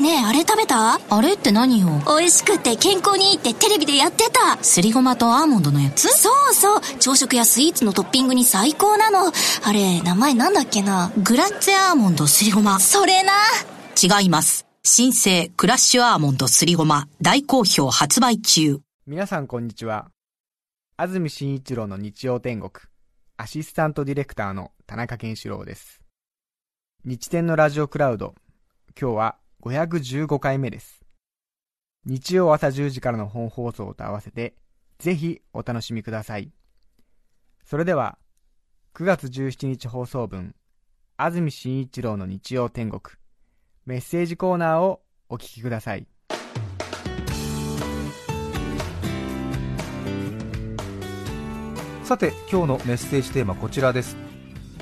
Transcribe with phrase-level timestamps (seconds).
[0.00, 0.98] ねえあれ食べた？
[1.10, 1.88] あれって何よ？
[2.06, 4.56] 美味しくて健康にいいってテレビでやってた。
[4.64, 6.08] すりごまとアーモンドのやつ？
[6.08, 6.80] そうそう。
[6.98, 9.30] 朝食やスイーツのトッピングに最高なの。
[9.62, 11.12] あれ名前なんだっけな？
[11.22, 12.80] グラッツェアーモンドすりごま。
[12.80, 13.32] それな。
[14.02, 14.66] 違います。
[14.82, 17.06] 新生クラッシュアーモンドすりごま。
[17.20, 18.80] 大好評発売中。
[19.06, 20.08] 皆さんこんにちは。
[20.96, 22.72] 安住紳一郎の日曜天国。
[23.36, 26.00] アシスタントディレクターの田中健志郎です。
[27.04, 28.34] 日天のラジオクラウド。
[28.98, 31.04] 今日は515回目です。
[32.06, 34.54] 日曜朝10時からの本放送と合わせて
[34.98, 36.50] ぜひお楽しみください。
[37.66, 38.16] それでは
[38.94, 40.54] 9月17日放送分
[41.18, 43.02] 安住紳一郎の日曜天国
[43.84, 46.06] メッセージコーナーをお聞きください。
[52.02, 54.16] さて今日のメッセージテーマはこちらです。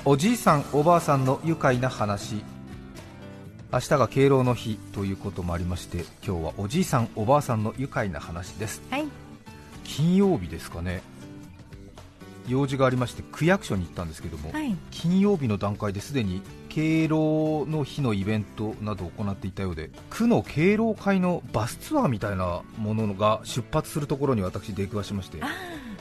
[0.05, 2.58] おじいさんおばあさんの愉快な話。
[3.71, 8.81] 明日が敬老の日ということもありまして今日はおじいさんおばあさんの愉快な話です。
[8.89, 9.05] はい。
[9.83, 11.03] 金曜日ですかね。
[12.47, 14.75] 用事がありまして区役所に行ったんですけども、はい。
[14.89, 25.41] 金曜日の段階ですでに敬老の日のイベントなどを行っていたようで区の敬老会のバスツアーみたいなものが出発するところに私出くわしまして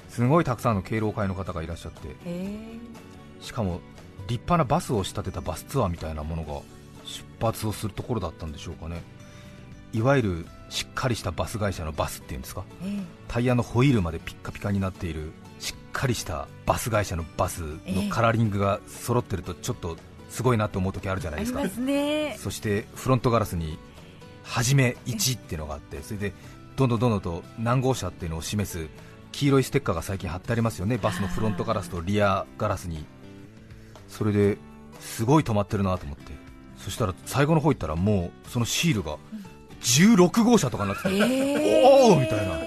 [0.08, 2.16] すごいたくさんの敬老会の方がいらっしゃって。
[3.42, 3.80] しかも
[4.26, 6.60] 立派なバスを仕立てたバスツアーみたいなものが
[7.08, 9.02] 出発をするところだったんでしょうかね。
[9.92, 12.64] いわゆるしっかりしたバス会社のバスっていうんですか。
[12.84, 19.96] えタイヤのホイールまでピッカピカになっているしっかりしたバス会社のバスのカラーリングが揃ってるとちょっと
[20.28, 21.60] すごいなと思う時あるじゃないですか。
[21.60, 22.36] ありますね。
[22.38, 23.78] そしてフロントガラスに
[24.44, 26.32] 「はじめ1」っていうのがあってそれで
[26.76, 28.88] どんどんどんどんと何号車っていうのを示す
[29.32, 30.98] 黄色いステッカーが最近貼ってありますよね。
[30.98, 33.06] バスのフロントガラスとリアガラスに。
[34.08, 34.58] それで
[35.00, 36.32] すごい止まってるなと思って
[36.78, 39.16] そしたら最後の方行ったらもうそのシールが
[39.82, 42.58] 16号車とかになってて、おおみたいな。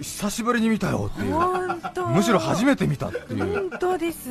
[0.00, 2.06] 久しぶりに見たよっていう。
[2.08, 3.70] むしろ初めて見たっていう。
[3.70, 4.30] 本当です。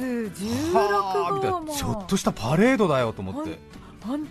[0.74, 3.60] はあみたい16号ちょっとしたパレードだよと思って。
[4.06, 4.28] 本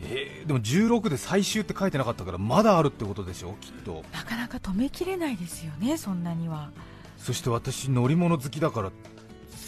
[0.00, 4.04] えーでも16で最終って書いてなかったからまだあるってことでしょきっと。
[4.12, 6.70] なかなか止めきれないですよねそんなには。
[7.18, 8.92] そして私乗り物好きだから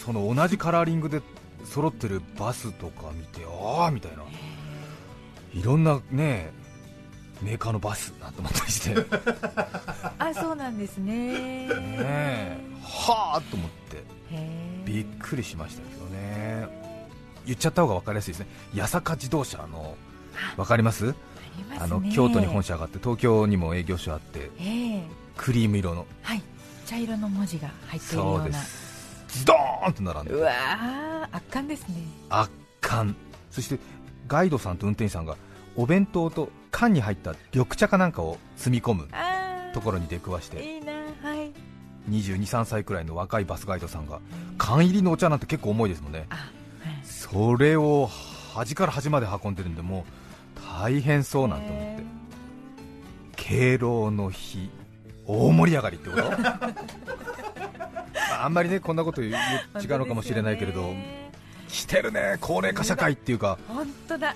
[0.04, 1.22] その同じカラーリングで
[1.68, 3.42] 揃ってるバスとか見て
[3.78, 4.22] ああみたいな。
[5.54, 6.50] いろんなね
[7.42, 8.94] メーカーのバスなんて思ったりして。
[8.94, 9.06] ね
[10.18, 11.68] あそうなんですね。
[11.70, 12.58] え。
[12.82, 14.02] はあと思って。
[14.84, 16.66] びっくりしましたけどね。
[17.46, 18.46] 言っちゃった方が分かりやすいですね。
[18.76, 19.96] 八坂自動車の
[20.56, 21.06] 分かります？
[21.06, 21.14] ね。
[21.78, 25.02] あの京都に本社があって東京にも営業所あってええ。
[25.36, 26.06] クリーム色の。
[26.22, 26.42] はい。
[26.86, 28.97] 茶色の文字が入っているよそうでうなす
[29.28, 31.94] ズドーンと並んでうわー圧巻ですね。
[32.30, 32.50] 圧
[32.80, 33.14] 巻。
[33.50, 33.78] そして
[34.26, 35.36] ガイドさんと運転手さんが
[35.76, 40.76] お弁当と缶に入った緑茶かなんかを積み込むあところに出くわして。
[40.76, 41.52] いいなはい。
[42.10, 44.20] 2 2 3歳くらいの若いバスガイドさんが
[44.56, 46.26] 缶入りのお茶なんて結構重いですもんね。
[46.30, 47.04] あ、はい。
[47.04, 48.08] それを
[48.54, 50.04] 端から端まで運んでるんでも
[50.56, 52.02] う大変そうなんて思って。
[53.36, 54.70] 敬老の日
[55.26, 56.22] 大盛り上がりってこと？
[56.30, 56.36] ま
[58.38, 60.94] ああんまりねこんなこと言う違うのかもしれないけれど、
[61.68, 63.58] してるね高齢化社会っていうか。
[63.68, 64.34] 本当だ。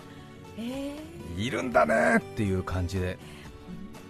[0.59, 0.97] え
[1.39, 3.19] えいるんだねっていう感じで。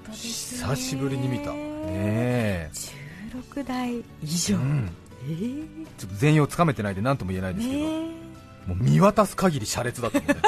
[0.07, 1.53] で久しぶりに見た。
[1.53, 1.57] ね。
[1.87, 2.71] え。
[3.55, 4.91] 16台以上、うん。
[5.29, 8.13] ええちょっと全容つかめてないで何とも言えないですけど、ね
[8.67, 10.37] もう見渡す限り車列だったもんね。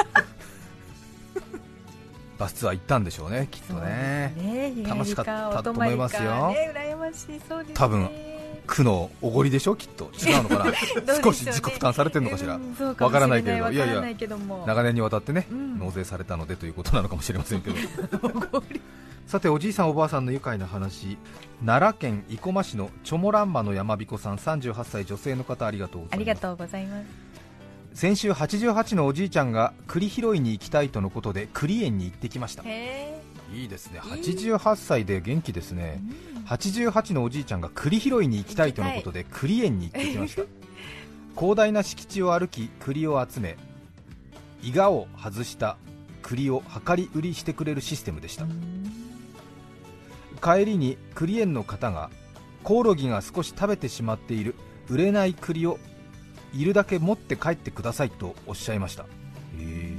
[2.37, 4.33] バスツアー行ったんでしょうねきっとね。
[4.37, 4.73] ね。
[4.85, 6.49] 楽しかったと思いますよ。
[6.49, 7.41] ね羨ましい。
[7.47, 7.73] そうですね。
[7.73, 8.09] 多分
[8.67, 10.11] 区のおごりでしょきっと。
[10.21, 10.65] 違うのかな？
[10.71, 10.77] ね。
[11.23, 12.53] 少し自己負担されてるのかしら？
[12.53, 13.63] わもしからないけれど。
[13.63, 13.75] わい。
[13.77, 14.01] やいや
[14.65, 15.79] 長年にわたってね、うん。
[15.79, 17.75] 納税されたのでということなのかもしれませんけど。
[19.27, 21.17] さておじいさんおばあさんの愉快な話。
[21.65, 26.15] 奈良県生駒市のチョモランマの山彦さん38歳女性の方ありがとうございます。
[26.15, 27.05] ありがとうございます。
[27.93, 32.63] 先週88のおじいちゃんが栗拾いに行きたいとのことで栗園に行ってきました。
[32.65, 33.21] へ
[33.53, 34.01] いいですね。
[34.03, 36.01] いい88歳で元気ですね
[36.45, 40.43] 88のおじいちゃんが栗拾いに行きたいとのことで栗園に行ってきました。
[41.35, 43.57] 広大な敷地を歩き栗を集め
[44.61, 45.77] 伊賀を外した
[46.21, 48.45] 栗を量り売りしてくれるシステムでした。
[50.41, 52.09] 帰りに栗園の方が
[52.63, 54.55] コオロギが少し食べてしまっている
[54.89, 55.79] 売れない栗を
[56.53, 59.03] いるだけ持って帰ってくださいとおっしゃいました。
[59.03, 59.07] へ
[59.57, 59.95] え。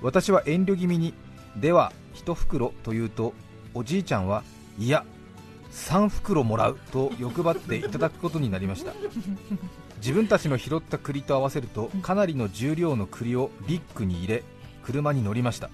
[0.00, 1.14] 私は遠慮気味に
[1.56, 3.34] では1袋と言うと
[3.74, 4.44] おじいちゃんは
[4.78, 5.04] いや
[5.72, 8.92] 3袋もらうと欲張っていただくことになりました。
[9.96, 14.44] 自分たちの拾った栗と合わせるとかなりの重量の栗をビッグに入れ
[14.82, 15.70] 車に乗りました。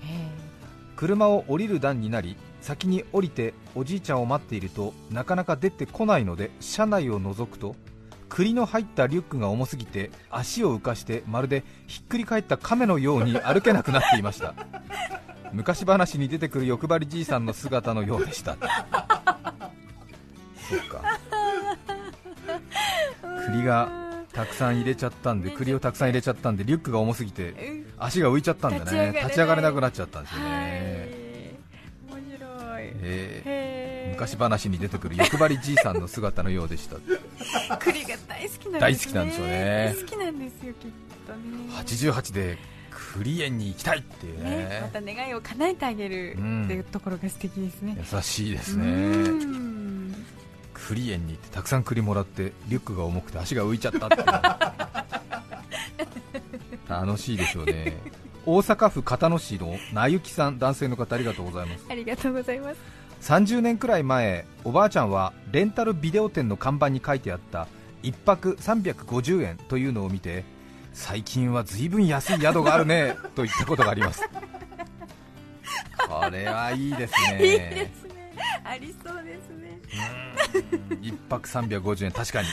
[0.96, 7.74] 車を降りる段になり先に降りておじいちゃんを待っているとなかなか出てこないので車内を覗くと
[8.28, 14.54] 栗の入ったリュックが重すぎて足を浮かしてまるでひっくり返った亀のように歩けなくなっていました。
[15.52, 18.56] 昔話に出てくる欲張りじいさんの姿のようでした
[20.78, 21.20] そうか。
[23.46, 29.14] 栗がたくさん入れちゃったんで栗をたくさん入れちゃったんでリュックが重すぎて足が浮いちゃったんだね。
[29.22, 31.14] 立ち上がれなくなっちゃったんですよね、
[32.10, 32.46] はい、面白
[32.80, 34.04] い、え。
[34.08, 36.96] ー、昔話に出てくる欲張りじいさんの姿のようでした。
[37.78, 38.80] 栗が大好きなんですね。
[38.80, 39.94] 大好きなんでしょうね。
[39.94, 40.90] 大好きなんですよきっ
[41.26, 42.10] とね。
[42.12, 42.58] 88で
[43.14, 44.50] 栗園に行きたいっていうね。
[44.50, 48.78] ねまた願いを叶えてあげるっていうところが素敵ですね、優しいですう
[50.84, 54.16] ねん栗園に行ってたくさん栗もらってリュックが重くて足が浮いちゃったって
[56.88, 57.96] 楽しいでしょうね。
[58.46, 61.86] 大阪府片野市のなゆきさん男性の方ありがとうございます。
[61.88, 62.76] ありがとうございます。
[63.22, 67.68] 30年くらい前おばあちゃんはレンタルビデオ店の看板に書いてあった
[68.02, 70.44] 1泊350円というのを見て
[70.92, 74.22] 最近は随分安い宿があるねと言ったことがあります。
[76.06, 77.38] これはいいですね。
[77.40, 78.30] いいですね。
[78.62, 79.54] ありそうですね。
[79.58, 79.63] うん
[81.00, 82.48] 1泊350円確かに。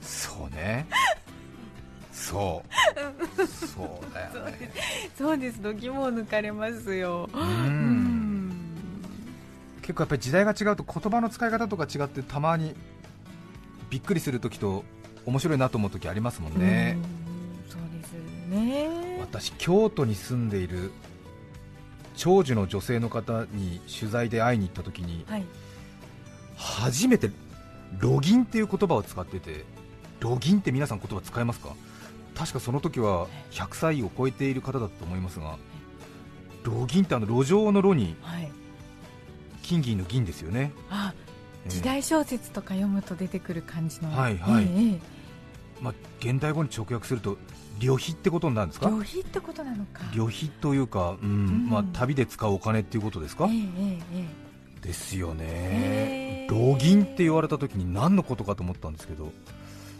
[0.00, 0.86] そうね。
[2.12, 3.46] そう。
[3.46, 4.70] そうだよね。
[5.16, 5.62] そうです。
[5.62, 7.28] 度肝を抜かれますよ。
[7.32, 7.46] ううん。
[8.48, 8.52] ん
[9.80, 12.74] 結構やっぱり時代が違うと言葉の使い方とか違ってたまに
[13.88, 14.84] びっくりするときと
[15.24, 16.98] 面白いなと思うときありますもんね、
[17.66, 17.72] うん。
[17.72, 18.12] そうです
[18.48, 19.18] ね。
[19.20, 20.92] 私京都に住んでいる
[22.18, 25.44] 長寿の女性の方に取材で会いに行ったときにはい。
[26.56, 27.30] 初めて
[28.00, 29.64] ロギンっていう言葉を使ってて
[30.18, 31.74] ロギンって皆さん言葉使いますか？
[32.34, 35.56] 確かその時は100歳を超えている方だと思いますが
[36.64, 38.50] ロギンってあの路上の路にはい。
[39.62, 40.72] 金銀の銀ですよね、
[41.66, 44.10] 時代小説とか読むと出てくる感じの。
[44.10, 44.64] はいはい。
[44.64, 45.17] ええ
[45.80, 47.36] まあ、現代語に直訳すると
[47.78, 48.88] 旅費ってことになるんですか？
[48.90, 50.00] 旅費ってことなのか。
[50.14, 51.70] 旅費というか、うんん。
[51.70, 54.48] まあ、旅で使うお金っていうことですか、えええええ
[54.80, 55.44] ですよね。
[55.46, 56.72] へ、ー。
[56.72, 59.32] 老銀って言われた時に何のことかと思ったんですけど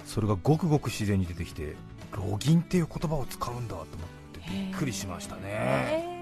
[0.06, 1.74] それがごくごく自然に出てきて
[2.12, 3.86] 老銀っていう言葉を使うんだと思っ
[4.32, 5.42] てびっくりしましたね。
[5.44, 6.17] え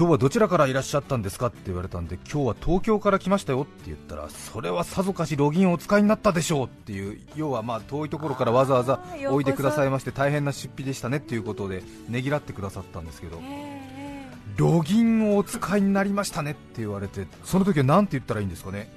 [0.00, 1.48] 今日はどちらからいらっしゃったんですか？
[1.48, 18.90] って言われたんで今日は東京から来ましたよって言ったらそれはさぞかしロギンをお使いになったでしょうっていう要はまあ遠いところからわざわざおいでくださいまして大変な出費でしたねっていうことでねぎらってくださったんですけどええロギンをお使いになりましたねって言われてその時は何て言ったらいいんですかね？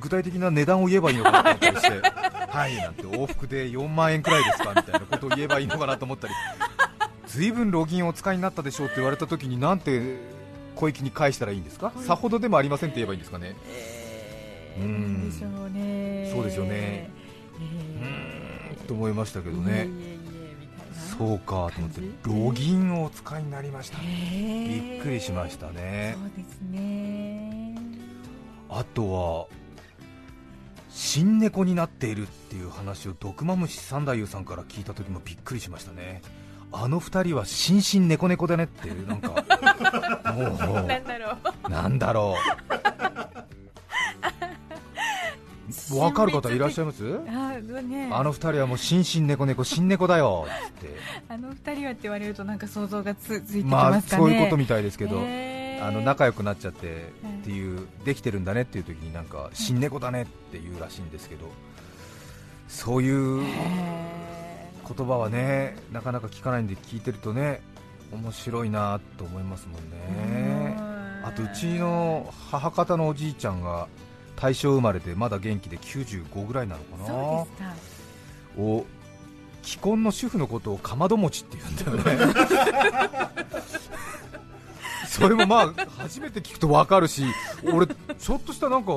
[0.00, 2.10] 具体的な値段を言えばいいのかなと思ったりして
[2.48, 6.34] はいなんて往復で4万円くらいですかみたいなことを言えばいいのかなと思ったり
[7.26, 10.37] 随分ロギンをお使いになったでしょうって言われた時になんて
[10.78, 11.92] 小粋に返したらいいんですか？
[11.96, 13.56] さほどでもありませんって言えばいいんですかね？
[13.66, 16.30] ええうでしょうね。
[16.32, 16.70] そうですよね。
[16.70, 17.10] え
[18.72, 19.88] えと思いましたけどね。
[21.18, 22.00] そうかと思って。
[22.22, 23.98] ロギンをお使いになりました。
[23.98, 26.16] へえびっくりしましたね。
[26.16, 27.74] そうですね。
[28.68, 29.46] あとは
[30.90, 36.22] 新猫になっているっていう話を毒マムシ三太夫さんから聞いた時もびっくりしましたね
[36.72, 39.34] あの二人は新進猫猫だねっていうなんかも
[40.86, 41.38] なんだろう。
[41.66, 42.36] うなんだろ
[45.92, 45.96] う。
[45.98, 47.20] わかる方いらっしゃいます？
[47.28, 48.10] あね。
[48.12, 50.96] あの二人はもう新進猫猫新猫だよって。
[51.28, 54.22] あの二人はって言われるとなんか想像がつついてきまあますかね。
[54.22, 55.86] そういうことみたいですけど、へー。
[55.86, 61.48] あの仲良くなっちゃってっていう、できてるんだねっていう時になんか新猫だねっていうらしいんですけど
[62.66, 63.44] そういうへ
[64.96, 67.60] 言葉はねなかなか聞かないんで聞いてるとね
[68.12, 70.76] 面白いなと思いますもんーね
[71.24, 73.88] あとうちの母方のおじいちゃんが
[74.36, 78.62] 大正生まれでまだ元気で95ぐらいなのかな。
[78.62, 78.86] を
[79.62, 82.34] 既婚の主婦のことをかまど餅って言うんだよね。
[85.06, 87.24] それもまあ初めて聞くと分かるし
[87.64, 88.92] 俺ちょっとしたなんか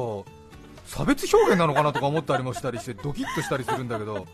[0.86, 4.28] 差別表現なのかなとか思ったりもしたりしてドキッとしたりするんだけど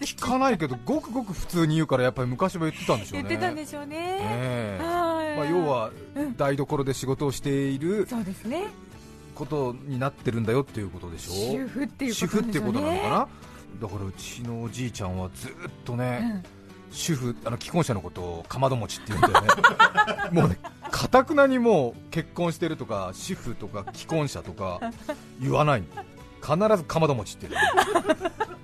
[0.00, 3.28] 聞かないけどごくごく普通に言うからやっぱり昔は言ってたんでしょうね。
[3.28, 4.78] 言ってたんでしょうね。
[4.80, 6.36] まあ、要はうん。
[6.36, 8.66] 台所で仕事をしているそうですね。
[9.34, 13.08] ことになってるんだよっていうことでしょ主婦っていうこと主婦っていうことなのかな？
[13.10, 13.28] な
[13.80, 15.50] だからうちのおじいちゃんはずっ
[15.84, 16.42] とね、
[16.90, 19.52] 主婦あの既婚者のことをかまど餅って言うんだよね。
[20.32, 20.58] もうね
[20.90, 24.80] かたくなにもう結婚してるとか主婦とか既婚者とか
[25.40, 25.84] 言わない
[26.40, 28.57] 必ずかまど餅って言う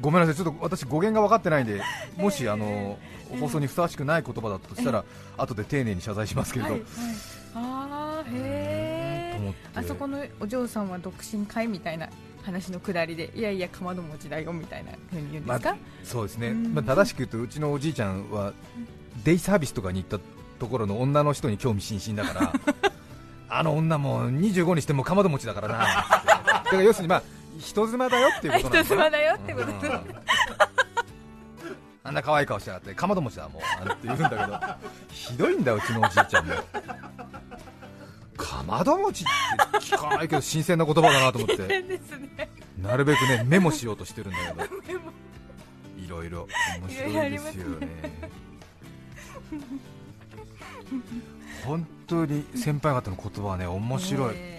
[0.00, 1.82] ごめんなさい、ちょっと私、語源が分かってないんで、
[2.16, 2.98] もしあの
[3.40, 5.04] 放送にふさわしくない言葉だったとしたら、
[5.36, 6.90] 後で丁寧に謝罪しますけれど、はいはい、
[7.54, 12.08] あーへあそこのお嬢さんは独身かいみたいな
[12.42, 16.74] 話のくだりでいやいやかまど餅だよみたいなふうに言うんですか、そうですね、うん。
[16.74, 18.52] まあ、正しく言うと、うちのおじいちゃんは
[19.24, 20.24] デイサービスとかに行った
[20.58, 22.52] ところの女の人に興味津々だから、
[23.50, 27.22] あの女も25にしてもかまど餅だからな、だから要するに、まあ、
[27.58, 29.92] 人妻だよっていうことなん人ですよ妻だよってことです、うん。
[32.04, 34.60] あんな可愛い顔しやがって、かまど餅だもうなんて言うんだけど、
[35.10, 36.54] ひどいんだよ、うちのおじいちゃんも。
[38.36, 39.26] かまど餅っ
[39.72, 42.00] て聞かないけど新鮮な言葉だなと思って、ね。
[42.80, 44.76] なるべくねメモしようとしてるんだけど、
[45.98, 46.48] いろいろ。
[46.80, 47.88] 面白いですすよね。
[51.66, 54.57] 本当に先輩方の言葉はね面白い。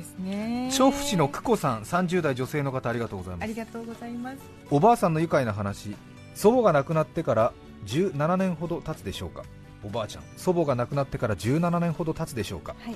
[0.00, 0.70] ですね。
[0.72, 3.44] 調布市の久子さん、30代女性の方ありがとうございます。
[3.44, 3.54] あり。
[3.54, 4.38] がとうございます。
[4.70, 5.94] おばあさんの愉快な話
[6.34, 7.52] 祖母が亡くなってから
[7.86, 9.44] 17年ほど経つでしょうか。
[9.82, 12.74] おばあちゃん祖母が亡くなってから17年ほど経つでしょうか。
[12.80, 12.94] はい。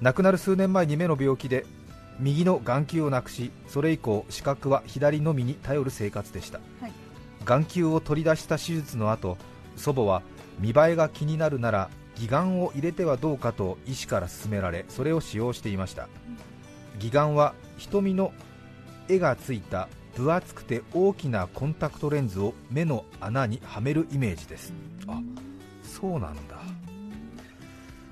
[0.00, 1.66] 亡くなる数年前に目の病気で
[2.18, 6.92] 右の眼球をなくしそれ以降視覚は左のみに頼る生活でした、はい。
[7.44, 9.36] 眼球を取り出した手術の後
[9.76, 10.22] 祖母は
[10.58, 16.08] 見栄えが気になるなら義眼を入れてはどうかと医師から勧められそれを使用していました。
[16.96, 18.32] 義眼は瞳の
[19.08, 24.72] 絵がついた分厚くて大きなコンタクトレンズを目の穴にはめるイメージです。
[25.06, 25.20] あ
[25.84, 26.58] そうなんだ。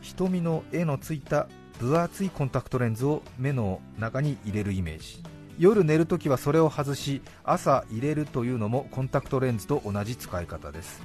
[0.03, 1.49] 瞳の絵のついた
[1.81, 5.23] 分厚いコンタクトレンズを目の中に入れるイメージ。
[5.59, 11.03] 夜寝るときはそれを外し朝入れるというのもコンタクトレンズと同じ使い方です。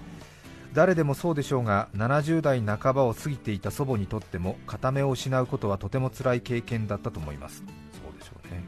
[0.74, 7.63] 誰でもそうでしょうが70代半ばを過ぎていた祖母にとっても片目を失うことはとても辛い経験だったと思います。
[7.92, 8.63] そうでしょうね。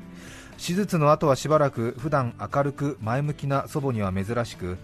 [0.58, 4.78] 手術の後はしばらく普段明るく前向きな祖母には珍しく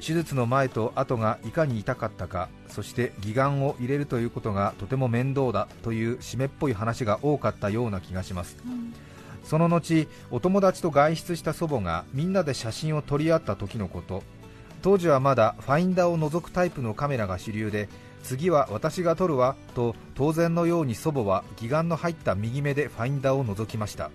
[0.00, 8.56] 手術の前と後がいかに痛かったかそして義眼を入れるということがとても面倒だという湿っぽい話が多かったような気がします。
[9.42, 14.22] その後お友達と外出した祖母がみんなで写真を撮り合った時のこと
[14.82, 17.88] 当時はまだファインダーを覗くタイプのカメラが主流で
[18.22, 24.10] 次は私が撮るわと当然のように祖母は義眼の入った右目でファインダーを覗きました。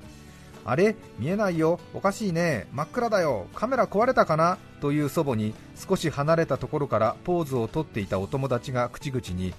[0.68, 0.96] あれ？
[1.20, 1.80] 見えないよ。
[1.94, 2.68] おかしいね。
[2.74, 3.46] 真っ暗だよ。
[3.54, 4.58] カメラ壊れたかな？
[4.82, 9.54] という祖母に少し離れたところからポーズをとっていたお友達が口々に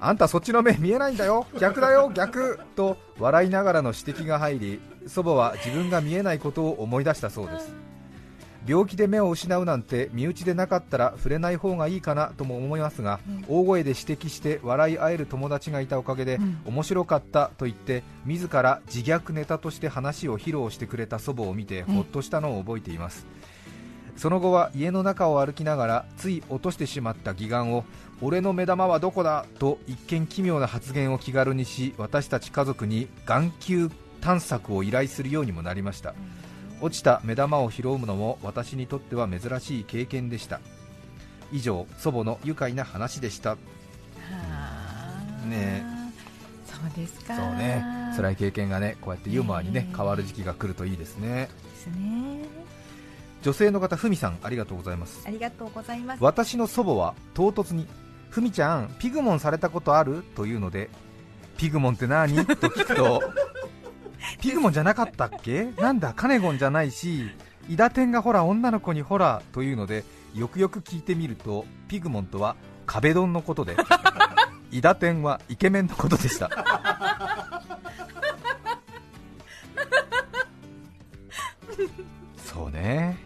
[0.00, 1.46] あんたそっちの目見えないんだよ。
[1.60, 2.10] 逆だよ。
[2.14, 2.58] 逆。
[2.74, 7.70] と笑いながらの指摘が入り祖母は自分が見えないことを思い出したそうです。
[8.66, 16.56] 病気で目を失うなんて身内でなかったら触れない方がいいかなとも思いますが、大声で指摘して笑い合える友達がいたおかげで、うん。
[16.66, 23.26] 面白かったと言って自ら自虐ネタとして話を披露してくれた祖母を見てほっとしたのを覚えています、
[24.16, 27.84] その後は家の中を歩きながらつい落としてしまった義眼を
[28.20, 36.14] 俺の目玉はどこだと一見奇妙な発言を気軽にし私たち家族に眼球探索を依頼するようにもなりました、
[36.80, 40.60] 落ちた目玉を拾うのも私にとっては珍しい経験でした。
[41.52, 43.50] 以上祖母の愉快な話でした。
[43.50, 43.56] は
[45.44, 45.46] あ。
[45.46, 45.84] ね。
[46.66, 47.36] そうですか。
[47.36, 47.84] そうね。
[48.16, 49.96] 辛い経験がねこうやってユーモアにねええ。
[49.96, 51.48] 変わる時期が来るといいですね。
[51.62, 52.44] ですね。
[53.42, 55.22] 女性の方ふみさんありがとうございます。
[55.26, 56.22] ありがとうございます。
[56.22, 57.86] 私の祖母は唐突に
[58.28, 60.90] 「ふみちゃんピグモンされたことある?」というので
[61.56, 63.22] 「ピグモンって何?」と聞くと
[64.40, 65.64] 「ピグモンじゃなかったっけ？
[65.78, 67.30] なんだカネゴンじゃないし
[67.68, 70.04] イダテンがほら女の子にほら」というので
[70.34, 72.56] よくよく聞いてみるとピグモンとは
[72.86, 73.76] 壁ドンのことで
[74.70, 76.50] イダテンはイケメンのことでした。
[82.44, 83.16] そうね。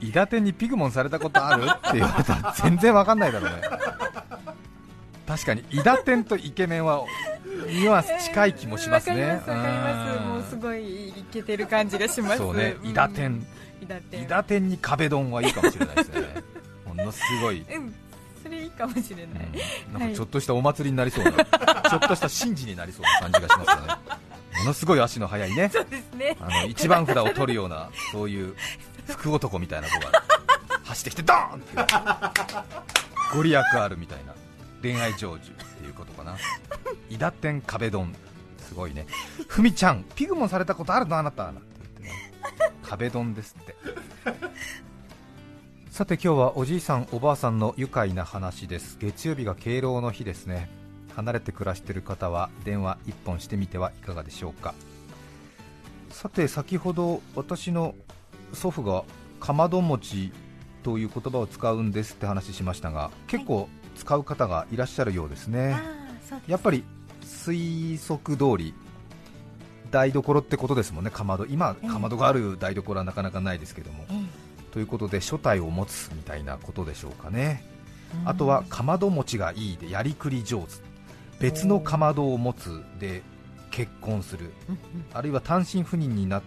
[0.00, 1.64] イダテンにピグモンされたことある？
[1.64, 3.60] って言われたら全然わかんないだろうね
[5.30, 7.04] 確かにイダテンとイケメンは
[7.68, 10.18] ニュアンス近い気もしますね、わかりますわかります。
[10.18, 12.38] うんもうすごいイケてる感じがします。
[12.38, 12.74] そうね。
[12.82, 12.86] ん。
[12.88, 13.46] イダテン。
[13.80, 14.24] イダテン。
[14.24, 16.42] イダテンに壁ドンはいいかもしれないですね。
[16.84, 17.94] ものすごい、うん。
[18.42, 19.26] それいいかもしれない、
[19.94, 20.00] うん。
[20.00, 21.30] なんかちょっとしたお祭りになりそうな、
[21.88, 23.94] ちょっとした神事になりそうな感じがしますよね。
[24.58, 25.70] ものすごい足の速いね。
[25.72, 26.36] そうですね。
[26.40, 28.56] あの一番札を取るようなそういう
[29.06, 30.24] 福男みたいな子が
[30.86, 31.94] 走ってきてドーンって
[33.32, 34.34] ご利益あるみたいな
[34.82, 36.36] 恋愛成就っていうことかな。
[37.08, 38.14] イダテン壁ドン。
[38.58, 39.06] すごいね。
[39.48, 41.18] ふみちゃんピグモンされたことあるの？
[41.18, 41.44] あなた。
[41.44, 42.10] なんて言ってね。
[42.82, 43.74] 壁ドンですって。
[45.90, 48.96] さて今日はおじいさんおばあさんの愉快な話です。
[49.00, 50.70] 月曜日が敬老の日ですね。
[51.16, 54.74] 離れて暮らしている方は電話一本してみてはいかがでしょうか。
[56.10, 57.94] さて先ほど私の
[58.52, 59.04] 祖父が
[59.40, 60.32] かまど餅
[60.82, 63.68] という言葉を使うんですって話しましたが結構
[64.00, 65.76] 使う方がいらっしゃるようですね、
[66.46, 66.84] やっぱり
[67.22, 68.74] 推測通り
[69.90, 71.44] 台所ってことですもんねかまど。
[71.44, 74.06] 今かまどがある台所はなかなかないですけども、
[74.72, 77.62] ということで初体を持つみたいなことでしょうかね、
[78.24, 80.66] あとはかまど餅がいいでやりくり上手。
[81.38, 83.22] 別のかまどを持つで
[83.70, 84.52] 結婚する、
[85.12, 86.42] あるいは単身赴任になっ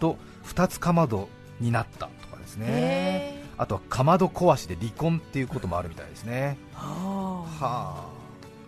[0.00, 1.28] と2つかまど
[1.60, 6.58] になったとかですねあとはかまど壊しで離婚っていうこともあるみたいですね。
[6.72, 8.06] はあ。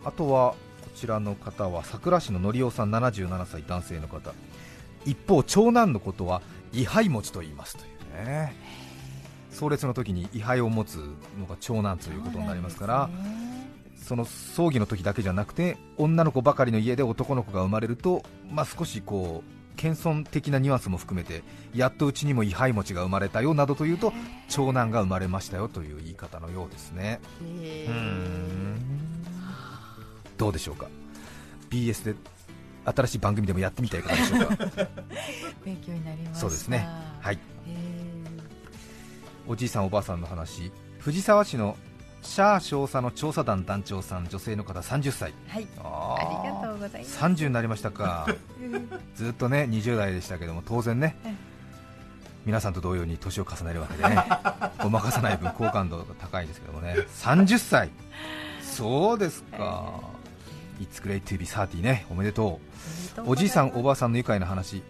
[0.04, 0.56] あとはこ
[0.94, 4.32] ちらの方は桜市ののりおさん77歳男性の方。
[5.04, 6.42] 一方長男のことは
[6.72, 7.88] 位牌持ちと言いますとい
[8.22, 8.54] うね。
[9.50, 10.96] 葬列の時に位牌を持つ
[11.38, 13.10] のが長男ということになりますから
[13.96, 21.42] その葬儀の時だけじゃなくて女の子ばかりの家で男の子が生まれると、まあ、少しこう謙遜的なニュアンスも含めて
[21.74, 24.12] やっとうちにも位牌持ちが生まれたよなどというと
[24.48, 27.20] 長男が生まれましたよという言い方のようですね。
[27.40, 28.78] うん。
[30.36, 30.88] どうでしょうか
[31.70, 32.14] ？BS で
[32.84, 34.88] 新しい番組でもやってみたいかがでしょうか？
[35.64, 36.38] 勉強になりました。
[36.40, 36.86] そうですね。
[37.20, 37.38] はい。
[39.46, 40.70] おじいさんおばあさんの話。
[40.98, 41.76] 藤沢市の
[42.22, 45.32] シャー少佐の調査団団長さん女性の方30歳。
[45.48, 45.66] はい。
[45.78, 47.18] あありがとうございます。
[47.18, 48.26] 30になりましたか。
[49.14, 51.34] ずっとね20代でしたけども当然ねええ。
[52.44, 54.16] 皆さんと同様に年を重ねるわけでね
[54.82, 56.96] ごまかさない分好感度が高いですけどもね。
[57.22, 57.90] 30歳。
[58.62, 60.00] そうですか。
[60.80, 62.06] It's great to be 30ね。
[62.10, 62.60] おめでと
[63.16, 63.22] う。
[63.30, 64.82] おじいさんおばあさんの愉快な話。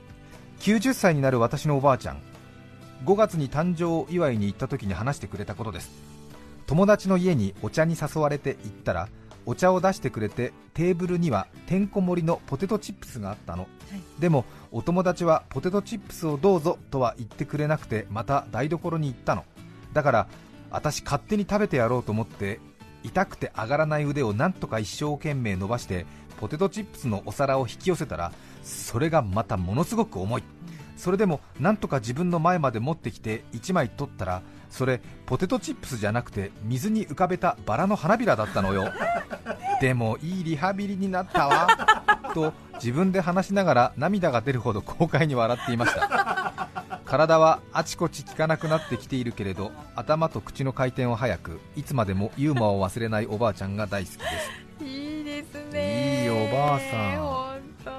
[0.60, 2.18] 90歳になる私のおばあちゃん。
[3.04, 5.90] 5月に誕生祝いに行った時に話してくれたことです
[6.68, 9.08] 友達の家にお茶に誘われて行ったら
[9.46, 13.66] お茶を出してくれてテーブルにはてんこ盛りのポテトチップスがあったの、
[14.18, 19.46] でもお友達はポテトチップスをどうぞとは言ってくれなくてまた台所に行ったの。
[19.94, 20.28] だから
[20.70, 22.60] 私勝手に食べてやろうと思って
[23.02, 26.04] 痛くて上がらない腕をなんとか一生懸命伸ばして
[26.38, 28.30] ポテトチップスのお皿を引き寄せたら
[28.62, 30.42] それがまたものすごく重い。
[30.98, 38.92] それでもなんとか自分の前まで持ってきて1枚取ったらそれポテトチップスじゃなくて水に浮かべたバラの花びらだったのよ。
[39.80, 41.66] でもいいリハビリになったわ。
[42.34, 46.54] と自分で話しながら涙が出るほど豪快に笑っていました。
[47.04, 54.84] 体はあちこち効かなくなってきているけれど頭と口の回転は速くいつまでもユーモアを忘れないおばあちゃんが大好きです。
[54.84, 56.24] いいですね。
[56.24, 57.16] いいおばあさん。
[57.16, 57.96] 本当、ね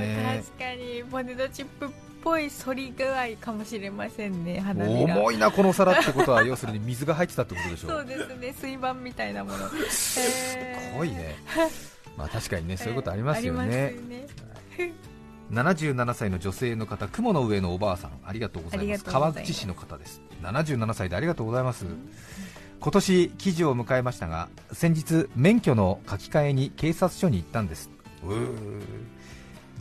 [0.00, 0.44] え。
[0.44, 1.88] 確かにポテトチップっ
[2.26, 5.16] ぽい反り具合かもしれませんね花びら。
[5.16, 9.68] 重いなこの皿ってことは要するに水が入ってたってことでしょそうですね水盤みたいなもの。
[9.88, 10.18] す
[10.98, 11.36] ごいね。
[12.16, 14.00] まあ確かにねそういうことありますよね、ありま
[14.74, 14.92] すね。
[15.52, 18.10] 77歳の女性の方雲の上のおばあさん。
[18.24, 19.04] ありがとうございます。
[19.04, 20.20] 川口市の方です。
[20.42, 21.86] 77歳でありがとうございます。
[22.80, 27.88] 今年記事を迎えましたが先日免許の書き換えに警察署に行ったんです。
[28.24, 28.82] うー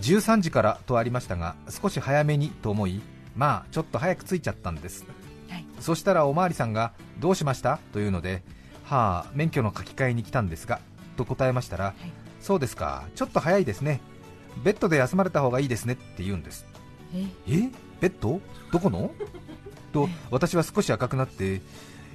[0.02, 3.02] 13時からとありましたが少し早めにと思い
[3.36, 5.06] まあちょっと早く着いちゃったんです、
[5.50, 5.66] はい。
[5.80, 7.80] そしたらおまわりさんがどうしました？
[7.94, 8.44] というので
[8.84, 10.80] はあ免許の書き換えに来たんですが
[11.18, 11.94] と答えましたら、い。
[12.42, 14.02] そうですかちょっと早いですね。
[14.64, 16.66] ベッドで休まれた方がいいですねって言うんです。
[17.14, 17.26] え？
[17.48, 17.72] え？
[18.00, 18.40] ベッド？
[18.72, 19.12] どこの？
[19.94, 21.62] と 私は少し赤くなって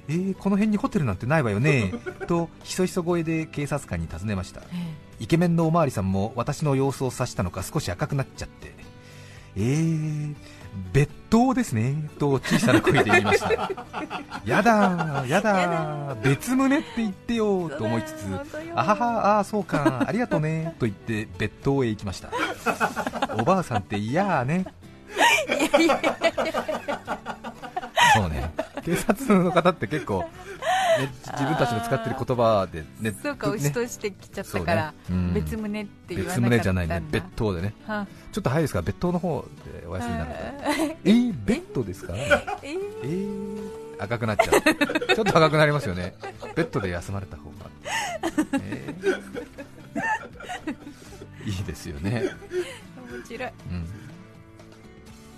[0.07, 1.93] えーこの辺にホテルなんてないわよね。
[2.27, 4.61] とひそひそ声で警察官に尋ねました。
[4.61, 4.65] え
[5.19, 8.73] イケメンのおまわりさんも私の様子を察したのか少し赤くなっちゃって。
[9.55, 10.35] えー、
[10.93, 12.09] 別当ですね。
[12.17, 13.49] と小さな声で言いました。
[14.45, 16.21] やだーやだー。
[16.21, 18.25] 別棟って言ってよと思いつつ
[18.73, 22.29] あははあーそうかありがとうねと言って別当へ行きました。
[23.37, 24.65] おばあさんって嫌ーね
[28.15, 28.51] そうね
[28.83, 30.29] 警察の方って結構、ね、
[31.25, 34.97] 自分たちの使ってる言葉でねそうかね牛としてきちゃったから、ね。
[35.09, 35.33] うん。
[35.33, 36.49] 別棟って言わ別なかったんだ。
[36.57, 37.03] 棟じゃないね。
[37.11, 37.73] 別当でね。
[37.85, 38.79] はちょっと早いですか？
[38.79, 39.45] ら別当の方
[39.81, 40.31] でお休みになる
[41.03, 42.13] えー、ベッドですか？
[42.15, 45.15] ええー、赤くなっちゃう。
[45.15, 46.15] ちょっと赤くなりますよね。
[46.55, 47.55] ベッドで休まれた方が、
[48.61, 49.21] えー。
[51.43, 52.23] いいですよね、
[53.11, 53.49] 面白い。
[53.49, 53.89] うん、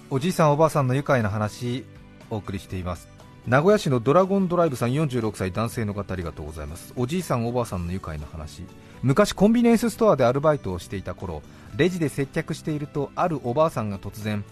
[0.09, 1.85] おじいさんおばあさんの愉快な話
[2.29, 3.07] お送りしています
[3.45, 6.93] 名古屋市のドラゴンドライブさん46歳男性の方ありがとうございます。
[6.95, 8.63] おじいさんおばあさんの愉快な話。
[9.01, 11.41] 昔コンビニエンスストアでアルバイトをしていた頃
[11.75, 14.45] レジで接客しているとあるおばあさんが突然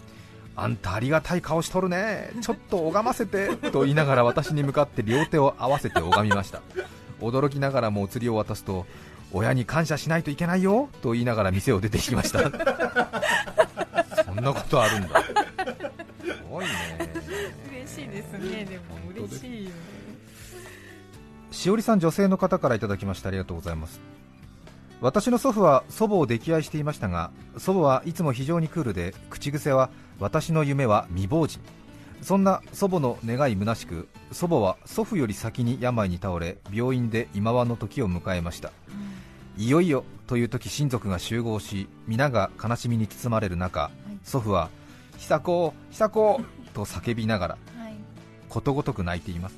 [0.56, 2.32] あんたありがたい顔しとるね。
[2.42, 6.60] ちょっと拝ませてと言いながら私に向かって両手を合わせて拝みました。
[7.22, 8.84] 驚きながらもお釣りを渡すと
[9.32, 12.40] 親に感謝しないといけないよと言いながら店を出て行きました。
[14.22, 15.24] そんなことあるんだ。
[16.24, 16.70] すごいね。
[17.70, 18.64] 嬉しいですね。
[18.64, 18.82] でも
[19.14, 19.70] 嬉しいよ
[21.50, 23.28] しおりさん女性の方からいただきました。
[23.28, 24.00] ありがとうございます。
[25.00, 31.60] 私の祖父は祖母を溺愛していましたが祖母はいつも非常にクールで口癖は私の夢は未亡人。
[32.22, 38.70] そんな祖母の願い虚しく祖母は祖父より先に病に倒れ病院で今和の時を迎えました、
[39.58, 43.90] いよいよという時親族が集合し皆が悲しみに包まれる中、
[44.22, 44.70] 祖父は
[45.22, 46.40] 久子久子
[46.74, 47.94] と叫びながらはい。
[48.48, 49.56] ことごとく泣いています。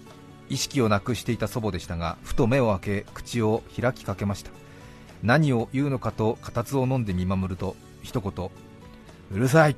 [0.51, 4.51] 意識をなくしていた祖母でしたがふと目を開け口を開きかけました。
[5.23, 8.51] 何を言うのかと固唾を飲んで見守ると一言
[9.33, 9.77] うるさい。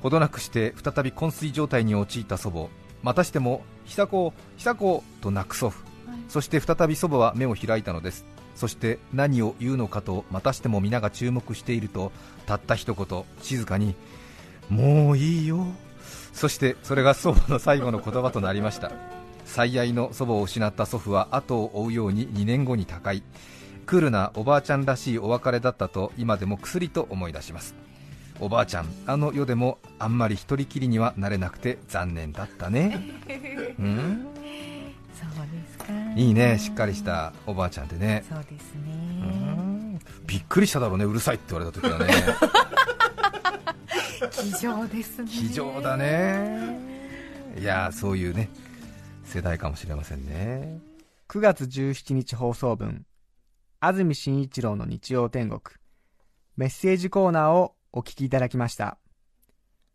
[0.00, 2.68] ほどなくして再び昏睡状態に陥った祖母。
[3.02, 5.82] またしても久子久子と泣く祖父。
[6.28, 8.24] そして再び祖母は目を開いたのです。
[8.54, 12.12] そして何を言うのかとまたしても皆が注目していると
[12.46, 13.96] たった一言静かに
[14.68, 15.66] もういいよ。
[16.32, 18.92] そしてそれが祖母の最後の言葉となりました。
[19.44, 23.22] 最愛の祖母を失った祖父は後を追うように2年後に他界。
[23.86, 27.74] クールなおばあちゃんらしいお別れだったと今でも薬と思い出します。
[28.40, 32.98] おばあちゃんあの世でもあんまり一人きりにはなれなくて残念だったね。
[33.78, 34.26] うん？
[35.14, 35.92] そうですか。
[36.16, 36.58] いいね。
[36.58, 38.24] しっかりしたおばあちゃんでね。
[38.28, 38.94] そうですうね
[39.26, 40.00] ん。
[40.26, 41.04] びっくりしただろうね。
[41.04, 42.06] うるさいって言われた時はね
[44.30, 45.28] 気丈ですね。
[45.28, 46.78] 非常だね。
[47.58, 48.48] いやそういうね
[49.24, 50.80] 世代かもしれませんね。
[51.28, 53.06] 9月17日放送分
[53.80, 55.60] 安住紳一郎の日曜天国。
[56.56, 58.98] メッセージコーナーをお聞きいただきました。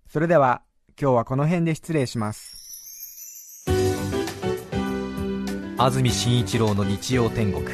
[0.07, 0.61] それでは
[0.99, 3.65] 今日はこの辺で失礼します。
[5.77, 7.65] 安住紳一郎の日曜天国。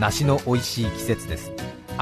[0.00, 1.52] 梨の美味しい季節です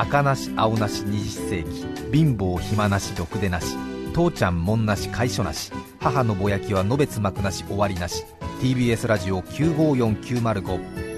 [0.00, 1.84] 赤梨青梨二十世紀。
[2.12, 3.76] 貧乏暇なしろくでなし。
[4.14, 5.72] 父ちゃんもんなし会所なし。
[5.98, 8.24] 母のぼやきはのべつ幕なし終わりなし。
[8.60, 11.08] TBS ラジオ954905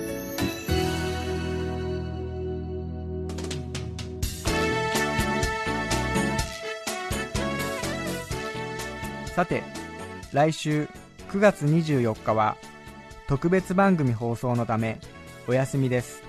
[9.26, 9.62] さて
[10.32, 10.88] 来週
[11.28, 12.56] 9月24日は
[13.28, 14.98] 特別番組放送のため
[15.46, 16.22] お休みです。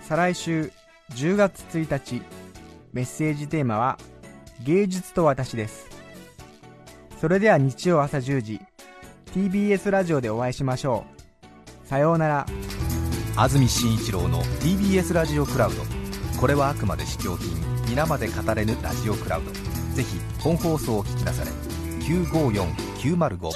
[0.00, 0.72] 再来週
[1.14, 2.22] 10月1日
[2.92, 3.98] メッセージテーマは
[4.64, 5.88] 芸術と私です。
[7.20, 8.60] それでは日曜朝10時
[9.32, 11.04] TBS ラジオでお会いしましょ
[11.84, 11.86] う。
[11.86, 12.46] さようなら。
[13.34, 15.82] 安住紳一郎の TBS ラジオクラウド。
[16.38, 17.50] これはあくまで試供品
[17.88, 19.50] 皆まで語れぬラジオクラウド。
[19.94, 21.50] ぜひ本放送を聞きなされ。
[22.00, 23.50] 954905